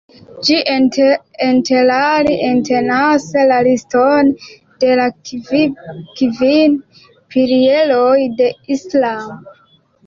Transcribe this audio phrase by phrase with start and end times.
[0.45, 0.55] Ĝi
[1.47, 4.33] interalie entenas la liston
[4.85, 5.07] de la
[6.23, 6.83] kvin
[7.37, 9.41] pilieroj de Islamo.